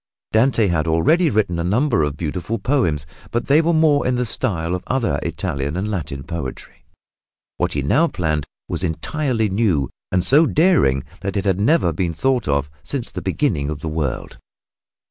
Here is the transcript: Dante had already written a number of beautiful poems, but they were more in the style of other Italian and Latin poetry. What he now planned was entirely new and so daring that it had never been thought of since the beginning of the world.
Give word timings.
Dante 0.31 0.65
had 0.65 0.87
already 0.87 1.29
written 1.29 1.59
a 1.59 1.63
number 1.63 2.01
of 2.01 2.17
beautiful 2.17 2.57
poems, 2.57 3.05
but 3.29 3.45
they 3.45 3.61
were 3.61 3.71
more 3.71 4.07
in 4.07 4.15
the 4.15 4.25
style 4.25 4.73
of 4.73 4.83
other 4.87 5.19
Italian 5.21 5.77
and 5.77 5.91
Latin 5.91 6.23
poetry. 6.23 6.83
What 7.57 7.73
he 7.73 7.83
now 7.83 8.07
planned 8.07 8.47
was 8.67 8.83
entirely 8.83 9.47
new 9.47 9.91
and 10.11 10.23
so 10.23 10.47
daring 10.47 11.03
that 11.19 11.37
it 11.37 11.45
had 11.45 11.59
never 11.59 11.93
been 11.93 12.15
thought 12.15 12.47
of 12.47 12.67
since 12.81 13.11
the 13.11 13.21
beginning 13.21 13.69
of 13.69 13.81
the 13.81 13.89
world. 13.89 14.39